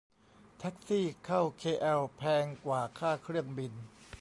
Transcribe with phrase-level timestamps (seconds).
[0.57, 3.73] แท็กซี่เข้าเคแอลแพงกว่าค่าเครื่องบิน